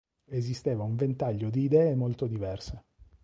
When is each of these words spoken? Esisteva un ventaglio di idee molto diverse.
Esisteva 0.31 0.83
un 0.83 0.95
ventaglio 0.95 1.51
di 1.51 1.61
idee 1.65 1.93
molto 1.93 2.25
diverse. 2.25 2.85